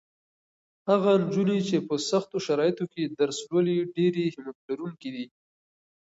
[0.89, 5.25] هغه نجونې چې په سختو شرایطو کې درس لولي ډېرې همت لرونکې دي.